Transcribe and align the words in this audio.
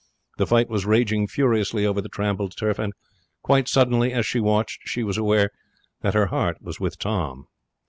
The 0.39 0.47
fight 0.47 0.67
was 0.67 0.87
raging 0.87 1.27
furiously 1.27 1.85
over 1.85 2.01
the 2.01 2.09
trampled 2.09 2.57
turf, 2.57 2.79
and 2.79 2.91
quite 3.43 3.67
suddenly, 3.67 4.11
as 4.13 4.25
she 4.25 4.39
watched, 4.39 4.81
she 4.87 5.03
was 5.03 5.15
aware 5.19 5.51
that 6.01 6.15
her 6.15 6.25
heart 6.25 6.59
was 6.59 6.79
with 6.79 6.97
Tom. 6.97 7.45